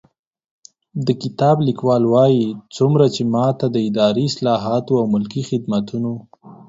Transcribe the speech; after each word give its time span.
د 1.05 1.07
کتاب 1.21 1.57
لیکوال 1.67 2.03
وايي، 2.13 2.47
څومره 2.75 3.05
چې 3.15 3.21
ما 3.33 3.47
ته 3.59 3.65
د 3.71 3.77
اداري 3.89 4.23
اصلاحاتو 4.31 4.93
او 4.99 5.05
ملکي 5.13 5.43
خدمتونو 5.49 6.13